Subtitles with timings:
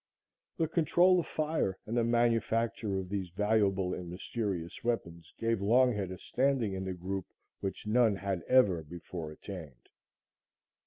[0.57, 6.11] The control of fire and the manufacture of these valuable and mysterious weapons, gave Longhead
[6.11, 7.27] a standing in the group
[7.59, 9.89] which none had ever before attained.